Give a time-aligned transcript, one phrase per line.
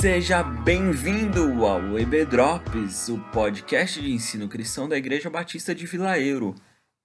[0.00, 6.16] Seja bem-vindo ao EB Drops, o podcast de ensino cristão da Igreja Batista de Vila
[6.20, 6.54] Euro.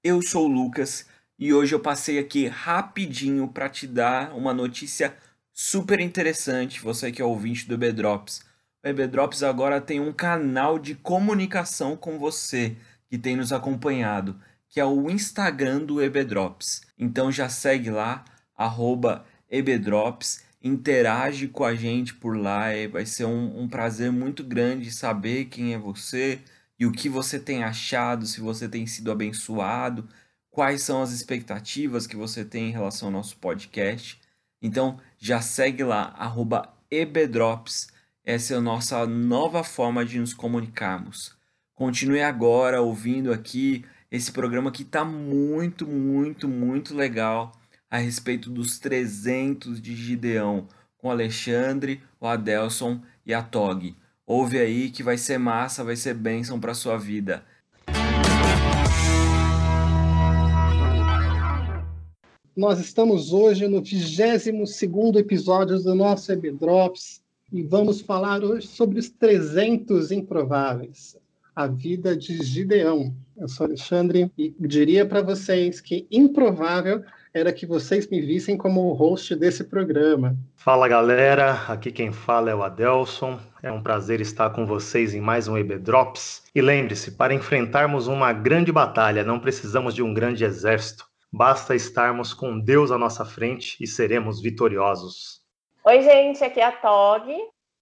[0.03, 1.07] Eu sou o Lucas
[1.39, 5.17] e hoje eu passei aqui rapidinho para te dar uma notícia
[5.51, 8.45] super interessante, você que é ouvinte do EB Drops.
[8.83, 14.39] O EB Drops agora tem um canal de comunicação com você que tem nos acompanhado,
[14.69, 16.83] que é o Instagram do EB Drops.
[16.95, 18.23] Então já segue lá,
[18.55, 24.91] arroba EBDrops, interage com a gente por lá, vai ser um, um prazer muito grande
[24.91, 26.39] saber quem é você
[26.79, 30.07] e o que você tem achado, se você tem sido abençoado,
[30.49, 34.21] quais são as expectativas que você tem em relação ao nosso podcast.
[34.61, 37.89] Então já segue lá, arroba EBDrops,
[38.23, 41.35] essa é a nossa nova forma de nos comunicarmos.
[41.75, 47.51] Continue agora ouvindo aqui esse programa que está muito, muito, muito legal
[47.93, 53.95] a respeito dos 300 de Gideão com Alexandre, o Adelson e a Tog.
[54.25, 57.43] Ouve aí que vai ser massa, vai ser bênção para sua vida.
[62.57, 68.97] Nós estamos hoje no 22º episódio do nosso EB Drops e vamos falar hoje sobre
[68.97, 71.15] os 300 improváveis,
[71.55, 73.13] a vida de Gideão.
[73.37, 77.03] Eu sou Alexandre e diria para vocês que improvável
[77.33, 80.37] era que vocês me vissem como o host desse programa.
[80.55, 83.39] Fala galera, aqui quem fala é o Adelson.
[83.63, 86.43] É um prazer estar com vocês em mais um EB Drops.
[86.53, 91.07] E lembre-se, para enfrentarmos uma grande batalha, não precisamos de um grande exército.
[91.31, 95.41] Basta estarmos com Deus à nossa frente e seremos vitoriosos.
[95.85, 97.27] Oi, gente, aqui é a Tog.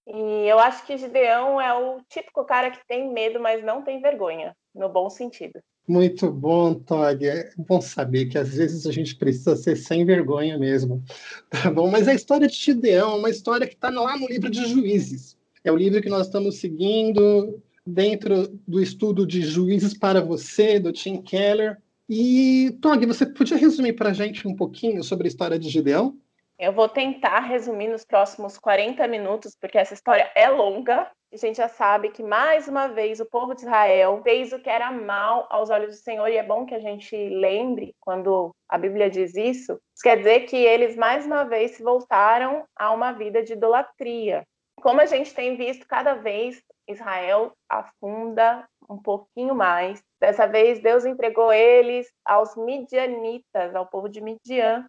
[0.06, 4.00] E eu acho que Gideão é o típico cara que tem medo, mas não tem
[4.00, 5.60] vergonha, no bom sentido.
[5.86, 7.24] Muito bom, Tog.
[7.24, 11.02] É bom saber que às vezes a gente precisa ser sem vergonha mesmo.
[11.50, 11.90] Tá bom?
[11.90, 15.36] Mas a história de Gideão é uma história que está lá no livro de Juízes.
[15.64, 20.92] É o livro que nós estamos seguindo dentro do estudo de Juízes para Você, do
[20.92, 21.78] Tim Keller.
[22.08, 26.16] E, Tog, você podia resumir para a gente um pouquinho sobre a história de Gideão?
[26.62, 31.10] Eu vou tentar resumir nos próximos 40 minutos, porque essa história é longa.
[31.32, 34.70] A gente já sabe que, mais uma vez, o povo de Israel fez o que
[34.70, 38.78] era mal aos olhos do Senhor, e é bom que a gente lembre quando a
[38.78, 39.72] Bíblia diz isso.
[39.72, 44.44] Isso quer dizer que eles, mais uma vez, se voltaram a uma vida de idolatria.
[44.80, 50.00] Como a gente tem visto, cada vez Israel afunda um pouquinho mais.
[50.20, 54.86] Dessa vez, Deus entregou eles aos midianitas, ao povo de Midian,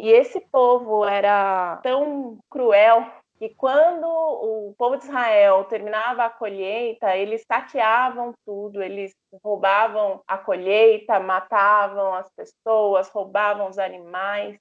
[0.00, 3.06] e esse povo era tão cruel
[3.38, 10.36] que quando o povo de Israel terminava a colheita, eles saqueavam tudo, eles roubavam a
[10.36, 14.58] colheita, matavam as pessoas, roubavam os animais.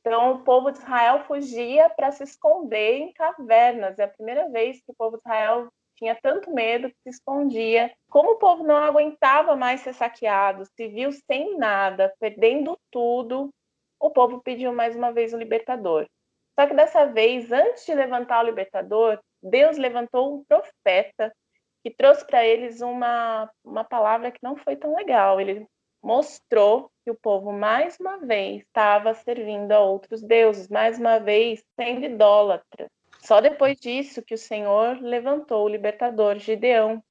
[0.00, 3.98] Então, o povo de Israel fugia para se esconder em cavernas.
[3.98, 7.92] É a primeira vez que o povo de Israel tinha tanto medo que se escondia.
[8.08, 13.50] Como o povo não aguentava mais ser saqueado, se viu sem nada, perdendo tudo,
[14.00, 16.06] o povo pediu mais uma vez o libertador.
[16.58, 21.32] Só que dessa vez, antes de levantar o libertador, Deus levantou um profeta
[21.84, 25.40] que trouxe para eles uma, uma palavra que não foi tão legal.
[25.40, 25.66] Ele
[26.02, 31.62] mostrou que o povo, mais uma vez, estava servindo a outros deuses, mais uma vez,
[31.78, 32.88] sendo idólatra.
[33.20, 37.02] Só depois disso que o Senhor levantou o libertador Gideão.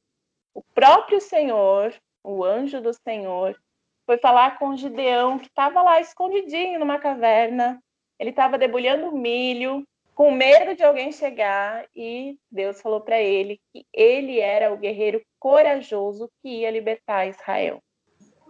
[0.53, 3.57] O próprio Senhor, o anjo do Senhor,
[4.05, 7.81] foi falar com Gideão, que estava lá escondidinho numa caverna.
[8.19, 13.85] Ele estava debulhando milho, com medo de alguém chegar, e Deus falou para ele que
[13.93, 17.79] ele era o guerreiro corajoso que ia libertar Israel.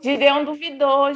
[0.03, 1.07] Gideão duvidou,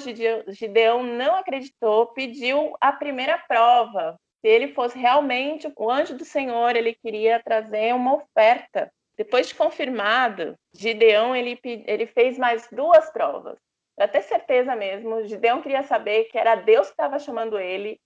[0.48, 4.20] Gideão não acreditou, pediu a primeira prova.
[4.42, 8.92] Se ele fosse realmente o anjo do Senhor, ele queria trazer uma oferta.
[9.16, 13.60] Depois de confirmado, Gideão ele, ele fez mais duas provas
[14.00, 18.00] para ter certeza mesmo, Gideão queria saber que era Deus que estava chamando ele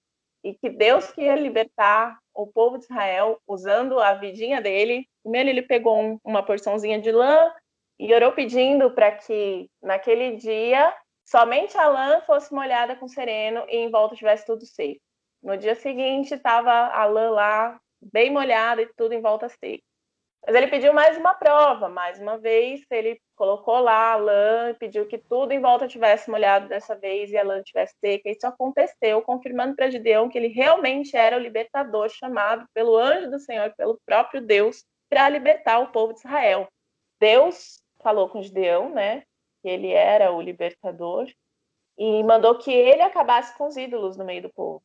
[0.43, 5.07] e que Deus que ia libertar o povo de Israel usando a vidinha dele.
[5.21, 7.53] Primeiro ele pegou um, uma porçãozinha de lã
[7.99, 10.91] e orou pedindo para que naquele dia
[11.23, 14.99] somente a lã fosse molhada com sereno e em volta tivesse tudo seco.
[15.43, 19.83] No dia seguinte estava a lã lá bem molhada e tudo em volta seco.
[20.45, 24.73] Mas ele pediu mais uma prova, mais uma vez, ele colocou lá a lã e
[24.73, 28.29] pediu que tudo em volta tivesse molhado dessa vez e a lã tivesse seca.
[28.29, 33.39] Isso aconteceu, confirmando para Gideão que ele realmente era o libertador chamado pelo anjo do
[33.39, 36.67] Senhor, pelo próprio Deus, para libertar o povo de Israel.
[37.21, 39.23] Deus falou com Gideão, né,
[39.61, 41.25] que ele era o libertador
[41.97, 44.83] e mandou que ele acabasse com os ídolos no meio do povo.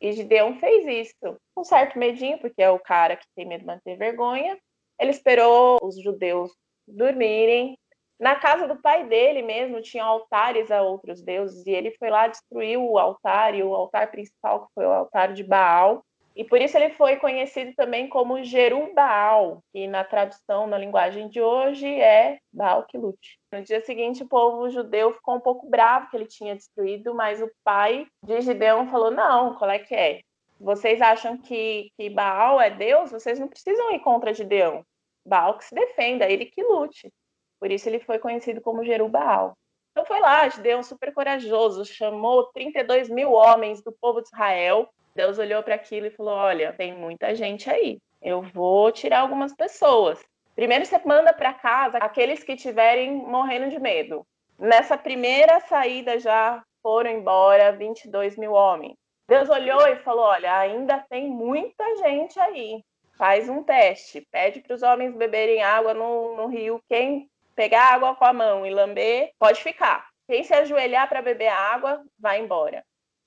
[0.00, 1.40] E Gideão fez isso.
[1.56, 4.58] Um certo medinho, porque é o cara que tem medo de manter vergonha.
[4.98, 6.50] Ele esperou os judeus
[6.86, 7.76] dormirem.
[8.18, 12.26] Na casa do pai dele mesmo tinha altares a outros deuses e ele foi lá
[12.26, 16.02] destruir o altar e o altar principal que foi o altar de Baal.
[16.34, 21.40] E por isso ele foi conhecido também como Jerubaal, que na tradução na linguagem de
[21.40, 23.40] hoje é Baal que lute.
[23.52, 27.42] No dia seguinte, o povo judeu ficou um pouco bravo que ele tinha destruído, mas
[27.42, 30.20] o pai de Gideão falou: Não, qual é que é?
[30.60, 33.10] Vocês acham que, que Baal é Deus?
[33.10, 34.84] Vocês não precisam ir contra Gideão.
[35.24, 37.12] Baal que se defenda, ele que lute.
[37.60, 39.56] Por isso ele foi conhecido como Jerubaal.
[39.92, 44.88] Então foi lá, Gideão super corajoso, chamou 32 mil homens do povo de Israel
[45.18, 47.98] Deus olhou para aquilo e falou: Olha, tem muita gente aí.
[48.22, 50.24] Eu vou tirar algumas pessoas.
[50.54, 54.24] Primeiro você manda para casa aqueles que estiverem morrendo de medo.
[54.56, 58.96] Nessa primeira saída já foram embora 22 mil homens.
[59.28, 62.82] Deus olhou e falou: Olha, ainda tem muita gente aí.
[63.16, 64.26] Faz um teste.
[64.30, 66.82] Pede para os homens beberem água no, no rio.
[66.88, 70.08] Quem pegar água com a mão e lamber, pode ficar.
[70.26, 72.84] Quem se ajoelhar para beber água, vai embora.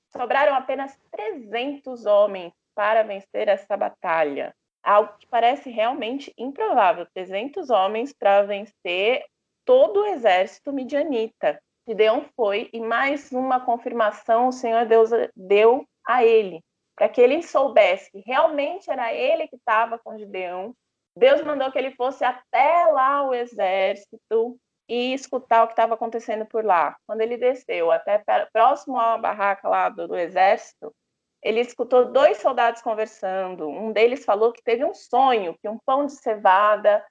[0.10, 4.56] Sobraram apenas 300 homens para vencer essa batalha.
[4.82, 7.06] Algo que parece realmente improvável.
[7.14, 9.26] 300 homens para vencer
[9.66, 11.62] todo o exército midianita.
[11.88, 16.64] Gideão foi e mais uma confirmação o Senhor Deus deu a ele,
[16.96, 20.76] para que ele soubesse que realmente era ele que estava com Gideão.
[21.18, 24.58] Deus mandou que ele fosse até lá o exército
[24.88, 26.96] e escutar o que estava acontecendo por lá.
[27.08, 30.94] Quando ele desceu até próximo à barraca lá do, do exército,
[31.42, 33.68] ele escutou dois soldados conversando.
[33.68, 37.04] Um deles falou que teve um sonho, que um pão de cevada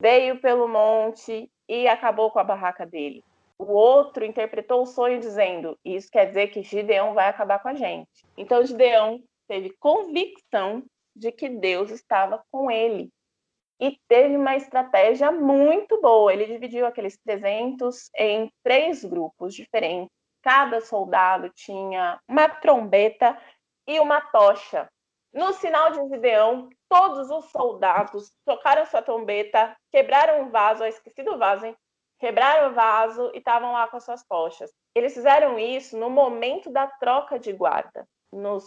[0.00, 3.24] veio pelo monte e acabou com a barraca dele.
[3.62, 7.74] O outro interpretou o sonho dizendo: Isso quer dizer que Gideão vai acabar com a
[7.74, 8.26] gente.
[8.36, 10.82] Então Gideão teve convicção
[11.14, 13.08] de que Deus estava com ele
[13.80, 16.32] e teve uma estratégia muito boa.
[16.32, 20.10] Ele dividiu aqueles 300 em três grupos diferentes.
[20.42, 23.40] Cada soldado tinha uma trombeta
[23.86, 24.90] e uma tocha.
[25.32, 31.38] No sinal de Gideão, todos os soldados tocaram sua trombeta, quebraram o vaso, esqueci do
[31.38, 31.76] vaso, hein?
[32.22, 34.72] Quebraram o vaso e estavam lá com as suas tochas.
[34.94, 38.06] Eles fizeram isso no momento da troca de guarda.
[38.32, 38.58] No,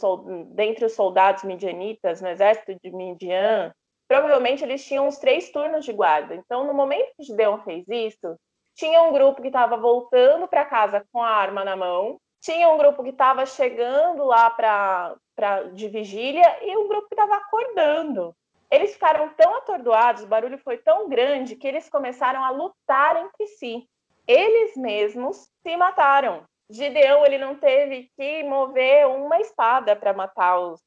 [0.53, 3.73] dentre os soldados midianitas, no exército de Midian,
[4.09, 6.35] provavelmente eles tinham uns três turnos de guarda.
[6.35, 8.35] Então, no momento que Gideon fez isso,
[8.75, 12.77] tinha um grupo que estava voltando para casa com a arma na mão, tinha um
[12.77, 18.35] grupo que estava chegando lá para de vigília e um grupo que estava acordando.
[18.71, 23.47] Eles ficaram tão atordoados, o barulho foi tão grande que eles começaram a lutar entre
[23.47, 23.87] si.
[24.27, 26.43] Eles mesmos se mataram.
[26.69, 30.81] Gideão ele não teve que mover uma espada para matar os,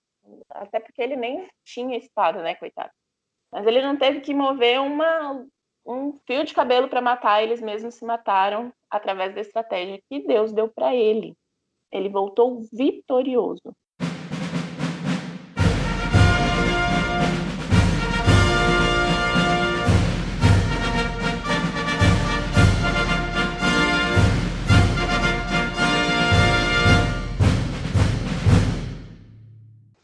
[0.51, 2.91] até porque ele nem tinha espada, né, coitado.
[3.51, 5.47] Mas ele não teve que mover uma,
[5.87, 10.53] um fio de cabelo para matar, eles mesmos se mataram através da estratégia que Deus
[10.53, 11.35] deu para ele.
[11.91, 13.75] Ele voltou vitorioso.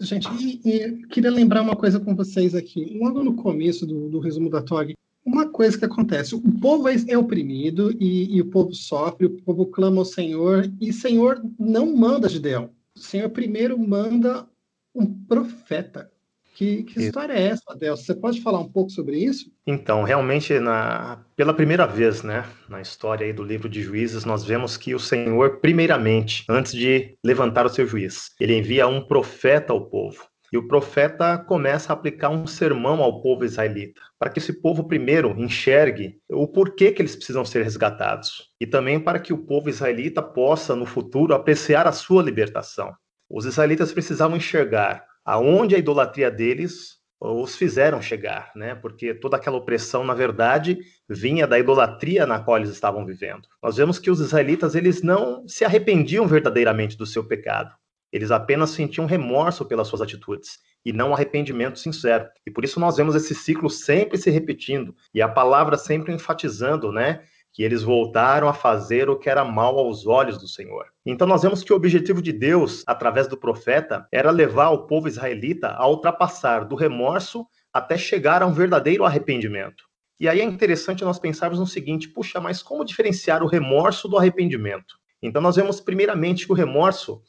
[0.05, 2.99] Gente, e, e, queria lembrar uma coisa com vocês aqui.
[2.99, 4.95] Logo no começo do, do resumo da TOG,
[5.25, 9.43] uma coisa que acontece: o povo é, é oprimido e, e, o povo sofre, o
[9.43, 12.71] povo clama ao Senhor, e o Senhor não manda Gideão.
[12.95, 14.47] O Senhor primeiro manda
[14.95, 16.13] um profeta.
[16.55, 18.05] Que, que história é essa, Adelson?
[18.05, 19.51] Você pode falar um pouco sobre isso?
[19.67, 24.77] Então, realmente, na, pela primeira vez, né, na história do livro de Juízes, nós vemos
[24.77, 29.85] que o Senhor, primeiramente, antes de levantar o seu juiz, ele envia um profeta ao
[29.91, 30.25] povo.
[30.53, 34.85] E o profeta começa a aplicar um sermão ao povo israelita, para que esse povo
[34.85, 39.69] primeiro enxergue o porquê que eles precisam ser resgatados, e também para que o povo
[39.69, 42.95] israelita possa, no futuro, apreciar a sua libertação.
[43.29, 48.75] Os israelitas precisavam enxergar aonde a idolatria deles os fizeram chegar, né?
[48.75, 50.79] Porque toda aquela opressão, na verdade,
[51.09, 53.49] vinha da idolatria na qual eles estavam vivendo.
[53.63, 57.75] Nós vemos que os israelitas eles não se arrependiam verdadeiramente do seu pecado.
[58.13, 62.29] Eles apenas sentiam remorso pelas suas atitudes e não arrependimento sincero.
[62.47, 66.93] E por isso nós vemos esse ciclo sempre se repetindo e a palavra sempre enfatizando,
[66.93, 67.23] né?
[67.55, 70.87] Que eles voltaram a fazer o que era mal aos olhos do Senhor.
[71.07, 75.07] Então nós vemos que o objetivo de Deus, através do profeta, era levar o povo
[75.07, 79.85] israelita a ultrapassar do remorso até chegar a um verdadeiro arrependimento.
[80.19, 84.19] E aí é interessante nós pensarmos no seguinte: puxa, mas como diferenciar o remorso do
[84.19, 84.97] arrependimento?
[85.23, 87.23] Então nós vemos primeiramente que o remorso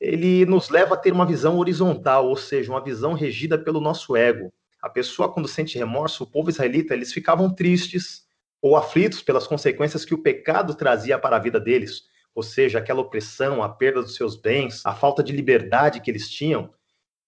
[0.00, 4.16] ele nos leva a ter uma visão horizontal, ou seja, uma visão regida pelo nosso
[4.16, 4.52] ego.
[4.80, 8.21] A pessoa, quando sente remorso, o povo israelita, eles ficavam tristes
[8.62, 13.00] ou aflitos pelas consequências que o pecado trazia para a vida deles, ou seja, aquela
[13.00, 16.72] opressão, a perda dos seus bens, a falta de liberdade que eles tinham.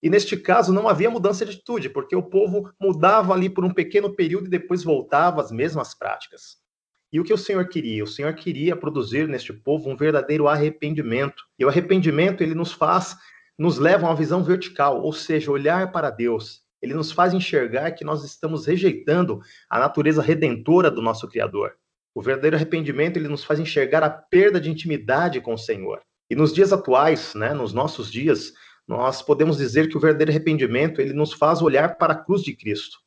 [0.01, 3.75] E neste caso não havia mudança de atitude, porque o povo mudava ali por um
[3.75, 6.59] pequeno período e depois voltava às mesmas práticas.
[7.13, 8.05] E o que o Senhor queria?
[8.05, 11.45] O Senhor queria produzir neste povo um verdadeiro arrependimento.
[11.59, 13.17] E o arrependimento, ele nos faz,
[13.59, 16.64] nos leva a uma visão vertical, ou seja, olhar para Deus.
[16.85, 21.73] Ele nos faz enxergar que nós estamos rejeitando a natureza redentora do nosso Criador.
[22.15, 26.03] O verdadeiro arrependimento, ele nos faz enxergar a perda de intimidade com o Senhor.
[26.29, 28.53] E nos dias atuais, né, nos nossos dias,
[28.87, 32.55] nós podemos dizer que o verdadeiro arrependimento, ele nos faz olhar para a cruz de
[32.55, 32.99] Cristo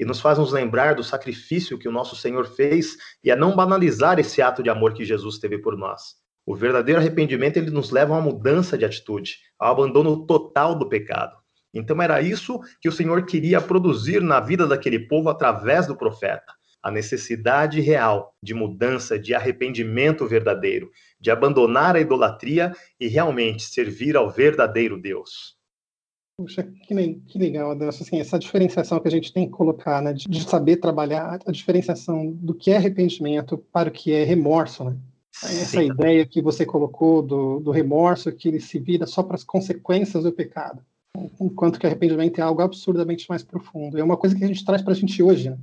[0.00, 3.54] e nos faz nos lembrar do sacrifício que o nosso Senhor fez e a não
[3.54, 6.14] banalizar esse ato de amor que Jesus teve por nós.
[6.46, 10.88] O verdadeiro arrependimento ele nos leva a uma mudança de atitude, ao abandono total do
[10.88, 11.36] pecado.
[11.78, 16.52] Então era isso que o Senhor queria produzir na vida daquele povo através do profeta,
[16.82, 24.16] a necessidade real de mudança, de arrependimento verdadeiro, de abandonar a idolatria e realmente servir
[24.16, 25.58] ao verdadeiro Deus.
[26.38, 28.04] Puxa, que, que legal, Adelson.
[28.04, 31.50] Assim, essa diferenciação que a gente tem que colocar, né, de, de, saber trabalhar a
[31.50, 34.96] diferenciação do que é arrependimento para o que é remorso, né?
[35.42, 35.90] Essa Sim.
[35.90, 40.22] ideia que você colocou do, do remorso, que ele se vira só para as consequências
[40.24, 40.80] do pecado,
[41.40, 43.98] enquanto que arrependimento é algo absurdamente mais profundo.
[43.98, 45.58] É uma coisa que a gente traz para a gente hoje, né?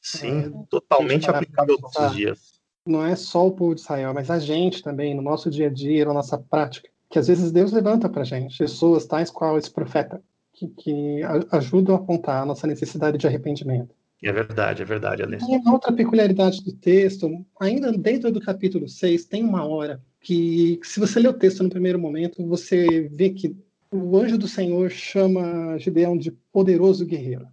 [0.00, 2.56] Sim, é, totalmente aplicável todos os dias.
[2.86, 5.70] Não é só o povo de Israel, mas a gente também, no nosso dia a
[5.70, 9.58] dia, na nossa prática que às vezes Deus levanta para a gente, pessoas tais qual
[9.58, 10.20] esse profeta,
[10.52, 11.20] que, que
[11.52, 13.94] ajudam a apontar a nossa necessidade de arrependimento.
[14.22, 15.44] É verdade, é verdade, Alex.
[15.46, 20.98] E outra peculiaridade do texto, ainda dentro do capítulo 6, tem uma hora que, se
[20.98, 23.54] você ler o texto no primeiro momento, você vê que
[23.90, 27.46] o anjo do Senhor chama Gideão de poderoso guerreiro.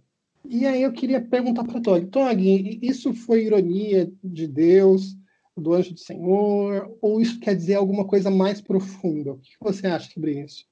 [0.44, 5.16] E aí eu queria perguntar para Tog, Tog, isso foi ironia de Deus?
[5.56, 6.96] do anjo do Senhor?
[7.00, 9.32] Ou isso quer dizer alguma coisa mais profunda?
[9.32, 10.66] O que você acha sobre isso?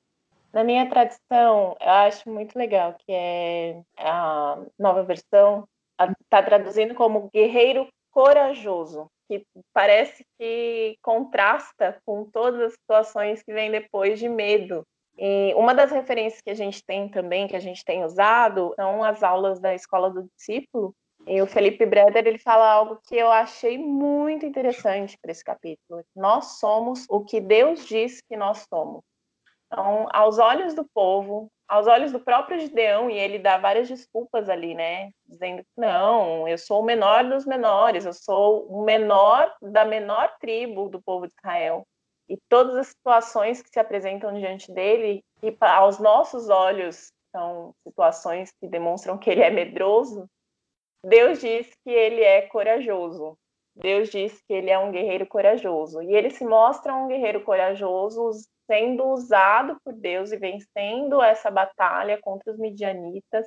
[0.53, 5.67] Na minha tradição, eu acho muito legal que é a nova versão
[6.25, 13.71] está traduzindo como guerreiro corajoso, que parece que contrasta com todas as situações que vêm
[13.71, 14.85] depois de medo.
[15.19, 19.05] E uma das referências que a gente tem também, que a gente tem usado, são
[19.05, 20.95] as aulas da Escola do Discípulo,
[21.27, 26.05] e o Felipe Breder ele fala algo que eu achei muito interessante para esse capítulo.
[26.17, 29.03] Nós somos o que Deus diz que nós somos.
[29.67, 34.49] Então, aos olhos do povo, aos olhos do próprio Gideão, e ele dá várias desculpas
[34.49, 35.11] ali, né?
[35.27, 40.89] Dizendo não, eu sou o menor dos menores, eu sou o menor da menor tribo
[40.89, 41.87] do povo de Israel.
[42.29, 48.53] E todas as situações que se apresentam diante dele, e aos nossos olhos são situações
[48.61, 50.29] que demonstram que ele é medroso,
[51.05, 53.37] Deus diz que ele é corajoso.
[53.75, 56.03] Deus diz que ele é um guerreiro corajoso.
[56.03, 58.31] E ele se mostra um guerreiro corajoso
[58.71, 63.47] sendo usado por Deus e vencendo essa batalha contra os midianitas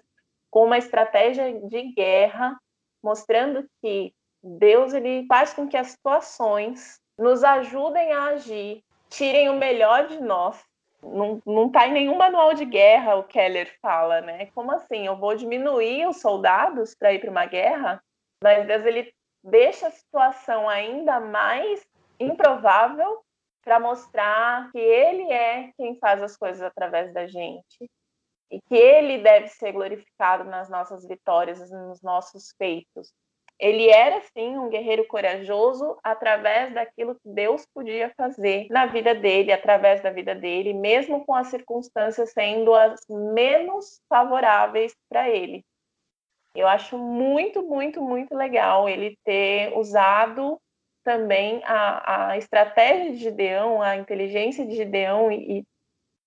[0.51, 2.58] com uma estratégia de guerra,
[3.03, 4.13] mostrando que
[4.44, 10.22] Deus ele faz com que as situações nos ajudem a agir, tirem o melhor de
[10.22, 10.63] nós
[11.05, 14.48] não, não tá em nenhum manual de guerra, o Keller fala, né?
[14.48, 15.05] Como assim?
[15.05, 18.03] Eu vou diminuir os soldados para ir para uma guerra?
[18.43, 21.86] Mas Deus ele deixa a situação ainda mais
[22.19, 23.24] improvável
[23.63, 27.89] para mostrar que ele é quem faz as coisas através da gente
[28.51, 33.12] e que ele deve ser glorificado nas nossas vitórias, nos nossos feitos.
[33.57, 39.51] Ele era, sim, um guerreiro corajoso através daquilo que Deus podia fazer na vida dele,
[39.51, 45.63] através da vida dele, mesmo com as circunstâncias sendo as menos favoráveis para ele.
[46.53, 50.59] Eu acho muito, muito, muito legal ele ter usado
[51.03, 55.65] também a, a estratégia de Gideão, a inteligência de Gideão e, e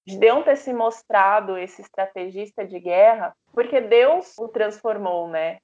[0.07, 5.59] Gideão ter se mostrado esse estrategista de guerra, porque Deus o transformou, né?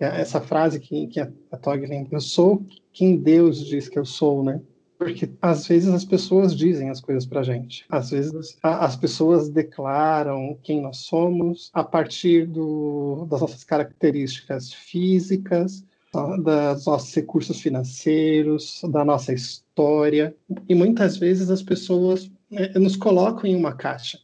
[0.00, 1.30] É essa frase que, que a,
[1.60, 4.60] Tog lembra, eu sou quem Deus diz que eu sou, né?
[4.98, 7.84] Porque às vezes as pessoas dizem as coisas para gente.
[7.88, 14.72] Às vezes a, as pessoas declaram quem nós somos a partir do, das nossas características
[14.72, 20.34] físicas, dos nossos recursos financeiros, da nossa história.
[20.68, 24.18] E muitas vezes as pessoas né, nos colocam em uma caixa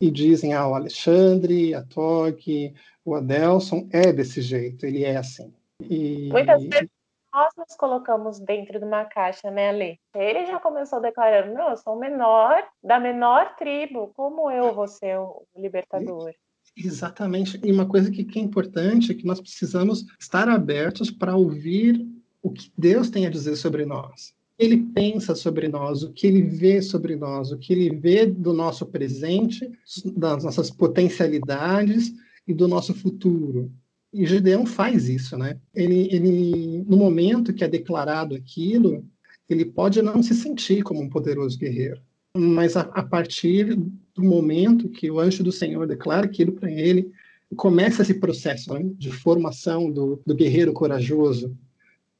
[0.00, 5.52] e dizem, ah, o Alexandre, a Tog, o Adelson é desse jeito, ele é assim.
[5.82, 6.28] E...
[6.30, 6.88] Muitas vezes
[7.32, 10.00] nós nos colocamos dentro de uma caixa, né, Ale?
[10.14, 14.88] Ele já começou declarando: não, eu sou o menor da menor tribo, como eu vou
[14.88, 16.32] ser o libertador?
[16.76, 17.60] Exatamente.
[17.64, 22.06] E uma coisa que, que é importante é que nós precisamos estar abertos para ouvir
[22.42, 24.34] o que Deus tem a dizer sobre nós.
[24.60, 28.52] Ele pensa sobre nós, o que ele vê sobre nós, o que ele vê do
[28.52, 29.66] nosso presente,
[30.14, 32.12] das nossas potencialidades
[32.46, 33.72] e do nosso futuro.
[34.12, 35.58] E Gideão faz isso, né?
[35.74, 39.02] Ele, ele, no momento que é declarado aquilo,
[39.48, 42.00] ele pode não se sentir como um poderoso guerreiro,
[42.36, 43.74] mas a, a partir
[44.14, 47.10] do momento que o anjo do Senhor declara aquilo para ele,
[47.56, 51.56] começa esse processo né, de formação do, do, guerreiro corajoso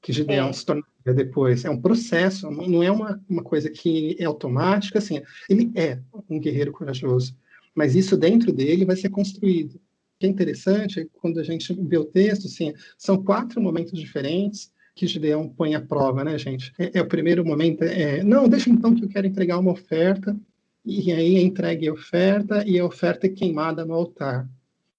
[0.02, 0.52] que Gideão é.
[0.52, 1.64] se tornaria depois.
[1.64, 6.38] É um processo, não é uma, uma coisa que é automática, assim, ele é um
[6.38, 7.36] guerreiro corajoso,
[7.74, 9.80] mas isso dentro dele vai ser construído
[10.20, 15.06] que é interessante, quando a gente vê o texto, assim, são quatro momentos diferentes que
[15.06, 16.74] Gideão põe à prova, né, gente?
[16.78, 20.38] É, é o primeiro momento, é, não, deixa então que eu quero entregar uma oferta,
[20.84, 24.46] e aí é entregue a oferta, e a oferta é queimada no altar.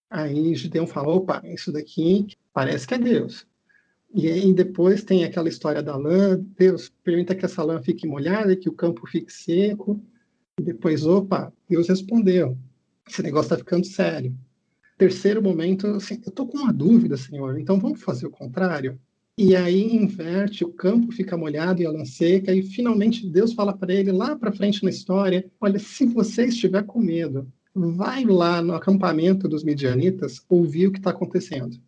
[0.10, 3.46] Aí Gideão fala, opa, isso daqui parece que é Deus.
[4.14, 8.56] E aí depois tem aquela história da lã, Deus permita que essa lã fique molhada,
[8.56, 10.02] que o campo fique seco,
[10.60, 12.58] e depois, opa, Deus respondeu,
[13.08, 14.36] esse negócio está ficando sério.
[14.98, 19.00] Terceiro momento, assim, eu estou com uma dúvida, senhor, então vamos fazer o contrário?
[19.38, 23.76] E aí inverte, o campo fica molhado e a lã seca, e finalmente Deus fala
[23.76, 28.62] para ele lá para frente na história: olha, se você estiver com medo, vai lá
[28.62, 31.80] no acampamento dos midianitas ouvir o que está acontecendo.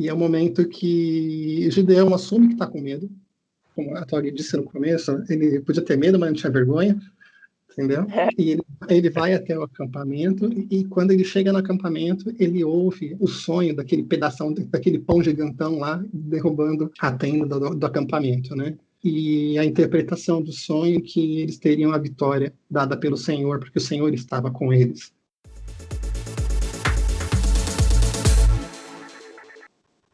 [0.00, 3.10] E é o momento que Gideão assume que está com medo,
[3.74, 6.98] como a Tori disse no começo, ele podia ter medo, mas não tinha vergonha
[7.72, 8.06] entendeu?
[8.10, 8.28] É.
[8.36, 13.16] E ele, ele vai até o acampamento e, quando ele chega no acampamento, ele ouve
[13.18, 18.76] o sonho daquele pedaço, daquele pão gigantão lá, derrubando a tenda do, do acampamento, né?
[19.02, 23.82] E a interpretação do sonho que eles teriam a vitória dada pelo Senhor, porque o
[23.82, 25.12] Senhor estava com eles.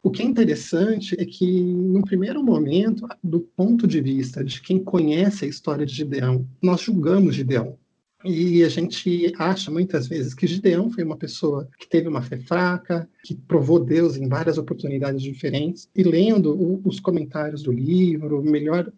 [0.07, 4.81] O que é interessante é que, no primeiro momento, do ponto de vista de quem
[4.81, 7.77] conhece a história de Gideão, nós julgamos Gideão.
[8.23, 12.37] E a gente acha muitas vezes que Gideão foi uma pessoa que teve uma fé
[12.37, 15.89] fraca, que provou Deus em várias oportunidades diferentes.
[15.93, 18.89] E lendo o, os comentários do livro, melhor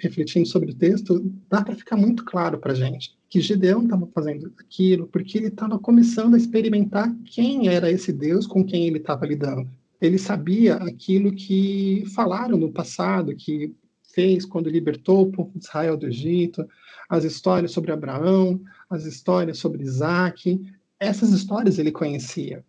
[0.00, 4.52] refletindo sobre o texto, dá para ficar muito claro para gente que Gideão estava fazendo
[4.58, 9.24] aquilo porque ele estava começando a experimentar quem era esse Deus com quem ele estava
[9.24, 13.74] lidando ele sabia aquilo que falaram no passado, que
[14.14, 16.66] fez quando libertou o povo de Israel do Egito,
[17.08, 20.60] as histórias sobre Abraão, as histórias sobre Isaac,
[20.98, 22.64] essas histórias ele conhecia.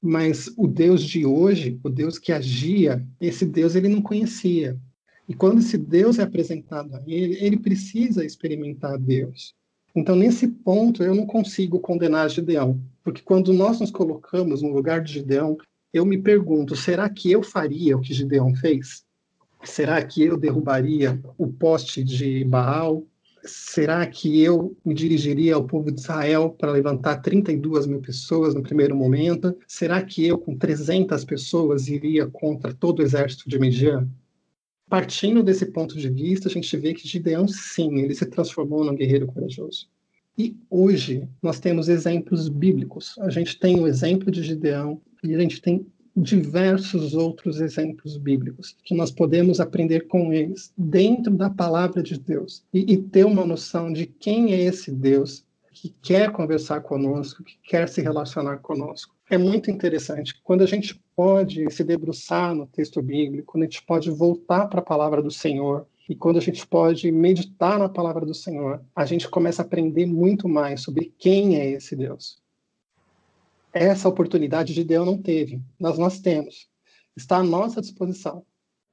[0.00, 4.78] Mas o Deus de hoje, o Deus que agia, esse Deus ele não conhecia.
[5.28, 9.54] E quando esse Deus é apresentado a ele, ele precisa experimentar Deus.
[9.94, 15.02] Então, nesse ponto, eu não consigo condenar Gideão, porque quando nós nos colocamos no lugar
[15.02, 15.56] de Gideão,
[15.96, 19.04] eu me pergunto: será que eu faria o que Gideão fez?
[19.64, 23.04] Será que eu derrubaria o poste de Baal?
[23.44, 28.62] Será que eu me dirigiria ao povo de Israel para levantar 32 mil pessoas no
[28.62, 29.56] primeiro momento?
[29.66, 34.08] Será que eu, com 300 pessoas, iria contra todo o exército de Midian?
[34.88, 38.94] Partindo desse ponto de vista, a gente vê que Gideão, sim, ele se transformou num
[38.94, 39.88] guerreiro corajoso.
[40.38, 43.16] E hoje nós temos exemplos bíblicos.
[43.20, 48.74] A gente tem o exemplo de Gideão, e a gente tem diversos outros exemplos bíblicos
[48.82, 53.44] que nós podemos aprender com eles dentro da palavra de Deus e, e, ter uma
[53.44, 59.14] noção de quem é esse Deus que quer conversar conosco, que quer se relacionar conosco.
[59.28, 63.82] É muito interessante quando a gente pode se debruçar no texto bíblico, quando a gente
[63.82, 68.24] pode voltar para a palavra do Senhor e quando a gente pode meditar na palavra
[68.24, 72.38] do Senhor, a gente começa a aprender muito mais sobre quem é esse Deus
[73.76, 76.68] essa oportunidade de Deus não teve, mas nós temos.
[77.16, 78.44] Está à nossa disposição.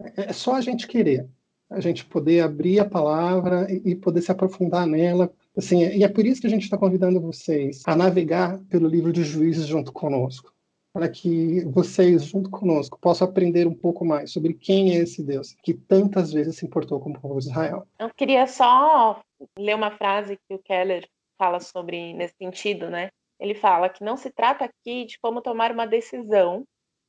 [0.02, 1.28] É, é só a gente querer,
[1.70, 5.32] a gente poder abrir a palavra e poder se aprofundar nela.
[5.58, 9.12] Assim, e é por isso que a gente está convidando vocês a navegar pelo livro
[9.12, 10.54] de Juízes junto conosco,
[10.94, 15.56] para que vocês, junto conosco, possam aprender um pouco mais sobre quem é esse Deus
[15.64, 17.88] que tantas vezes se importou com o povo de Israel.
[18.00, 19.22] Eu queria só
[19.58, 23.10] ler uma frase que o Keller fala sobre nesse sentido, né?
[23.44, 26.64] Ele fala que não se trata aqui de como tomar uma decisão,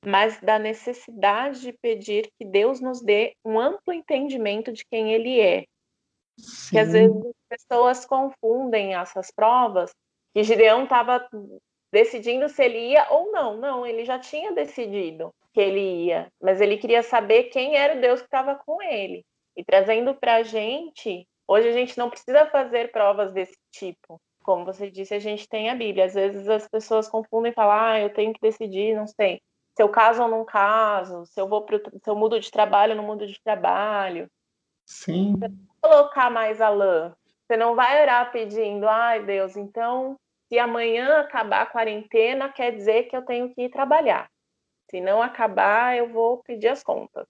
[0.04, 5.40] mas da necessidade de pedir que Deus nos dê um amplo entendimento de quem Ele
[5.40, 5.64] é.
[6.36, 6.70] Sim.
[6.70, 9.92] Que às vezes as pessoas confundem essas provas,
[10.34, 11.24] que Gideão estava
[11.92, 13.56] decidindo se ele ia ou não.
[13.56, 18.00] Não, ele já tinha decidido que ele ia, mas ele queria saber quem era o
[18.00, 19.24] Deus que estava com ele.
[19.56, 24.20] E trazendo para a gente, hoje a gente não precisa fazer provas desse tipo.
[24.44, 26.04] Como você disse, a gente tem a Bíblia.
[26.04, 29.40] Às vezes as pessoas confundem e falam, ah, eu tenho que decidir, não sei,
[29.74, 32.92] se eu caso ou não caso, se eu vou pro, se eu mudo de trabalho
[32.92, 34.30] ou não mudo de trabalho.
[34.86, 35.32] Sim.
[35.32, 37.16] Você não colocar mais a lã.
[37.46, 40.16] Você não vai orar pedindo, ai Deus, então
[40.48, 44.30] se amanhã acabar a quarentena, quer dizer que eu tenho que ir trabalhar.
[44.90, 47.26] Se não acabar, eu vou pedir as contas.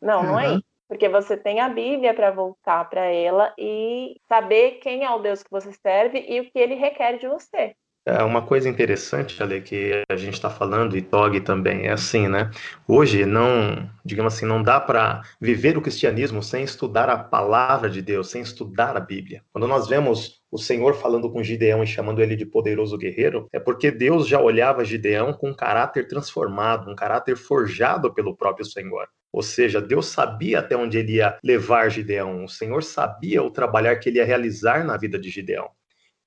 [0.00, 0.26] Não, uhum.
[0.26, 0.69] não é isso.
[0.90, 5.40] Porque você tem a Bíblia para voltar para ela e saber quem é o Deus
[5.40, 7.76] que você serve e o que ele requer de você.
[8.04, 12.26] É uma coisa interessante, Ale, que a gente está falando, e Tog também, é assim,
[12.26, 12.50] né?
[12.88, 18.02] Hoje não, digamos assim, não dá para viver o cristianismo sem estudar a palavra de
[18.02, 19.44] Deus, sem estudar a Bíblia.
[19.52, 23.60] Quando nós vemos o Senhor falando com Gideão e chamando ele de poderoso guerreiro, é
[23.60, 29.06] porque Deus já olhava Gideão com um caráter transformado, um caráter forjado pelo próprio Senhor.
[29.32, 33.96] Ou seja, Deus sabia até onde ele ia levar Gideão, o Senhor sabia o trabalhar
[33.96, 35.70] que ele ia realizar na vida de Gideão.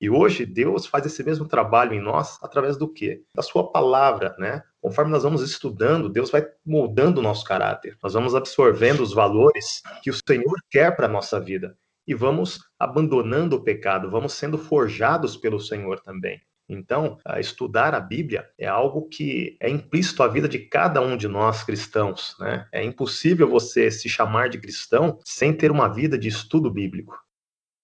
[0.00, 3.22] E hoje Deus faz esse mesmo trabalho em nós através do quê?
[3.34, 4.62] Da sua palavra, né?
[4.80, 7.96] Conforme nós vamos estudando, Deus vai moldando o nosso caráter.
[8.02, 12.58] Nós vamos absorvendo os valores que o Senhor quer para a nossa vida e vamos
[12.78, 16.40] abandonando o pecado, vamos sendo forjados pelo Senhor também.
[16.68, 21.28] Então, estudar a Bíblia é algo que é implícito à vida de cada um de
[21.28, 22.34] nós cristãos.
[22.40, 22.66] Né?
[22.72, 27.18] É impossível você se chamar de cristão sem ter uma vida de estudo bíblico.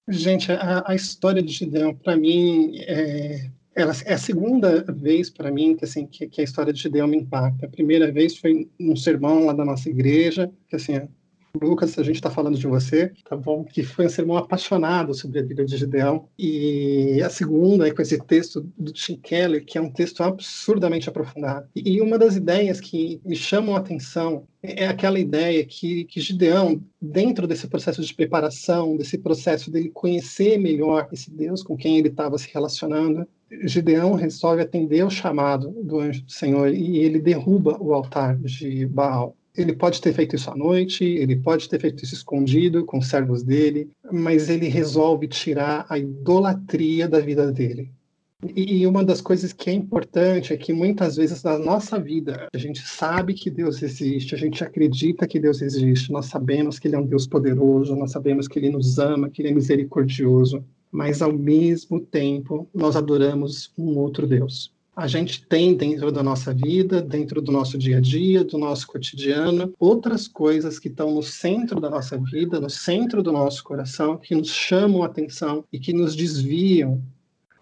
[0.08, 5.50] Gente, a, a história de Gideão, para mim, é, ela, é a segunda vez para
[5.50, 7.66] mim que, assim, que, que, a história de Gideão me impacta.
[7.66, 11.08] A primeira vez foi num sermão lá da nossa igreja, que assim,
[11.60, 13.64] Lucas, a gente está falando de você, tá bom?
[13.64, 16.28] Que foi um sermão apaixonado sobre a vida de Gideão.
[16.38, 21.08] E a segunda é com esse texto do Tim Keller, que é um texto absurdamente
[21.08, 21.68] aprofundado.
[21.74, 26.82] E uma das ideias que me chamam a atenção é aquela ideia que, que Gideão,
[27.00, 32.08] dentro desse processo de preparação, desse processo dele conhecer melhor esse Deus com quem ele
[32.08, 33.26] estava se relacionando,
[33.64, 38.86] Gideão resolve atender o chamado do anjo do Senhor e ele derruba o altar de
[38.86, 39.36] Baal.
[39.60, 43.08] Ele pode ter feito isso à noite, ele pode ter feito isso escondido com os
[43.08, 47.90] servos dele, mas ele resolve tirar a idolatria da vida dele.
[48.56, 52.56] E uma das coisas que é importante é que muitas vezes na nossa vida a
[52.56, 56.96] gente sabe que Deus existe, a gente acredita que Deus existe, nós sabemos que Ele
[56.96, 61.20] é um Deus poderoso, nós sabemos que Ele nos ama, que Ele é misericordioso, mas
[61.20, 67.00] ao mesmo tempo nós adoramos um outro Deus a gente tem dentro da nossa vida,
[67.00, 71.80] dentro do nosso dia a dia, do nosso cotidiano, outras coisas que estão no centro
[71.80, 75.94] da nossa vida, no centro do nosso coração, que nos chamam a atenção e que
[75.94, 77.02] nos desviam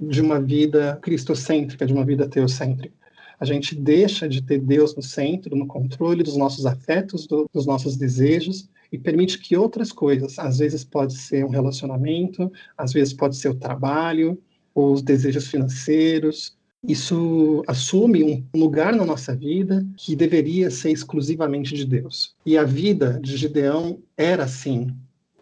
[0.00, 2.92] de uma vida cristocêntrica, de uma vida teocêntrica.
[3.38, 7.66] A gente deixa de ter Deus no centro, no controle dos nossos afetos, do, dos
[7.66, 13.14] nossos desejos, e permite que outras coisas, às vezes pode ser um relacionamento, às vezes
[13.14, 14.36] pode ser o trabalho,
[14.74, 21.74] ou os desejos financeiros, isso assume um lugar na nossa vida que deveria ser exclusivamente
[21.74, 22.36] de Deus.
[22.46, 24.94] E a vida de Gideão era assim,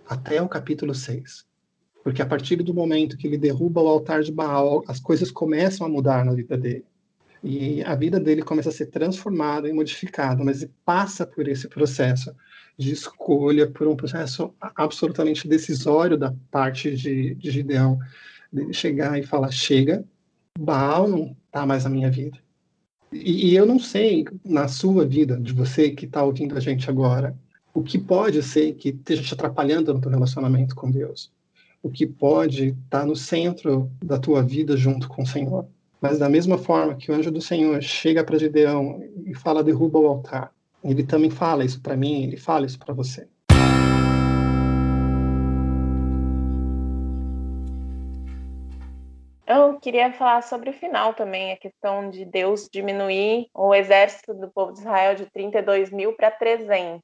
[0.09, 1.45] até o capítulo 6.
[2.03, 5.87] Porque a partir do momento que ele derruba o altar de Baal, as coisas começam
[5.87, 6.85] a mudar na vida dele.
[7.43, 11.69] E a vida dele começa a ser transformada e modificada, mas ele passa por esse
[11.69, 12.35] processo
[12.79, 17.99] de escolha, por um processo absolutamente decisório da parte de, de Gideão,
[18.53, 20.05] de chegar e falar: chega,
[20.59, 22.39] Baal não está mais na minha vida.
[23.13, 26.91] E, e, eu não sei, na sua vida, de você que está ouvindo a gente
[26.91, 27.37] agora,
[27.73, 31.31] o que pode ser que esteja te atrapalhando no teu relacionamento com Deus.
[31.83, 35.67] O que pode estar tá no centro da tua vida junto com o Senhor.
[36.01, 39.99] Mas da mesma forma que o anjo do Senhor chega para Gideão e fala derruba
[39.99, 43.27] o altar, ele também fala isso para mim, ele fala isso para você.
[49.47, 54.51] Eu queria falar sobre o final também, a questão de Deus diminuir o exército do
[54.51, 57.01] povo de Israel de 32 mil para 300.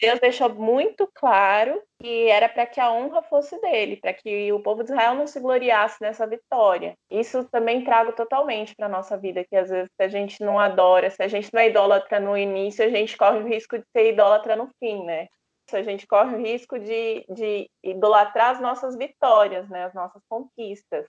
[0.00, 4.62] Deus deixou muito claro que era para que a honra fosse dele, para que o
[4.62, 6.94] povo de Israel não se gloriasse nessa vitória.
[7.10, 10.58] Isso também trago totalmente para a nossa vida, que às vezes se a gente não
[10.58, 13.84] adora, se a gente não é idólatra no início, a gente corre o risco de
[13.94, 15.26] ser idólatra no fim, né?
[15.72, 19.84] A gente corre o risco de, de idolatrar as nossas vitórias, né?
[19.84, 21.06] as nossas conquistas.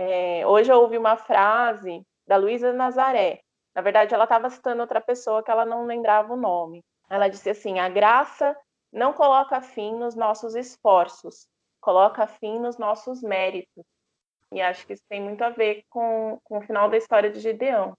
[0.00, 3.40] É, hoje eu ouvi uma frase da Luísa Nazaré.
[3.74, 6.84] Na verdade, ela estava citando outra pessoa que ela não lembrava o nome.
[7.10, 8.56] Ela disse assim: a graça
[8.92, 11.48] não coloca fim nos nossos esforços,
[11.80, 13.84] coloca fim nos nossos méritos.
[14.52, 17.40] E acho que isso tem muito a ver com, com o final da história de
[17.40, 17.92] Gideão.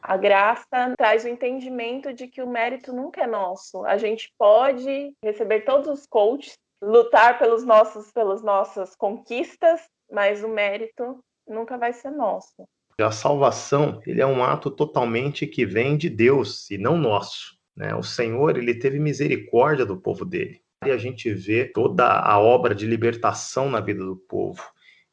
[0.00, 3.84] A graça traz o entendimento de que o mérito nunca é nosso.
[3.86, 10.48] A gente pode receber todos os coaches, lutar pelos nossos, pelas nossas conquistas, mas o
[10.48, 11.20] mérito
[11.52, 12.64] nunca vai ser nosso.
[12.98, 17.58] A salvação, ele é um ato totalmente que vem de Deus e não nosso.
[17.74, 17.94] Né?
[17.94, 20.60] O Senhor, ele teve misericórdia do povo dele.
[20.84, 24.62] E a gente vê toda a obra de libertação na vida do povo.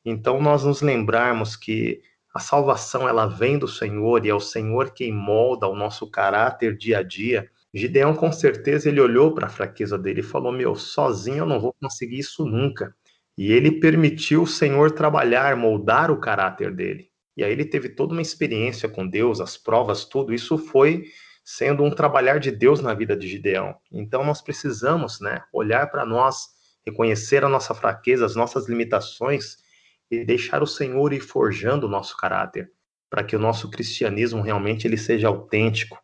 [0.04, 2.02] Então, nós nos lembrarmos que
[2.34, 6.78] a salvação ela vem do Senhor e é o Senhor quem molda o nosso caráter
[6.78, 7.50] dia a dia.
[7.74, 11.60] Gideão, com certeza, ele olhou para a fraqueza dele e falou: Meu, sozinho eu não
[11.60, 12.96] vou conseguir isso nunca.
[13.38, 17.12] E ele permitiu o Senhor trabalhar, moldar o caráter dele.
[17.36, 20.34] E aí ele teve toda uma experiência com Deus, as provas, tudo.
[20.34, 21.06] Isso foi
[21.46, 23.76] sendo um trabalhar de Deus na vida de Gideão.
[23.92, 26.48] Então nós precisamos, né, olhar para nós,
[26.86, 29.58] reconhecer a nossa fraqueza, as nossas limitações
[30.10, 32.72] e deixar o Senhor ir forjando o nosso caráter,
[33.10, 36.00] para que o nosso cristianismo realmente ele seja autêntico,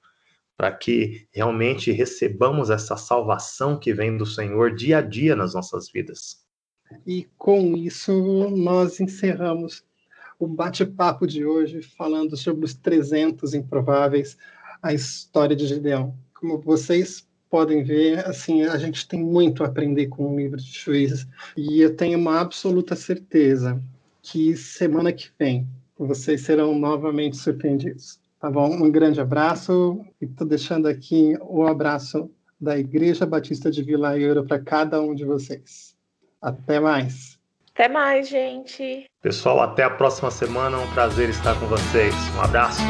[0.56, 5.92] para que realmente recebamos essa salvação que vem do Senhor dia a dia nas nossas
[5.92, 6.43] vidas.
[7.06, 9.84] E com isso nós encerramos
[10.40, 14.38] o bate-papo de hoje falando sobre os 300 improváveis,
[14.82, 16.16] a história de Gideão.
[16.34, 20.72] Como vocês podem ver, assim, a gente tem muito a aprender com o livro de
[20.72, 23.82] juízes e eu tenho uma absoluta certeza
[24.22, 28.20] que semana que vem vocês serão novamente surpreendidos.
[28.40, 28.70] Tá bom?
[28.70, 32.30] Um grande abraço e estou deixando aqui o abraço
[32.60, 35.93] da Igreja Batista de Vila Euro para cada um de vocês.
[36.44, 37.40] Até mais.
[37.74, 39.06] Até mais, gente.
[39.22, 40.78] Pessoal, até a próxima semana.
[40.78, 42.14] Um prazer estar com vocês.
[42.36, 42.82] Um abraço.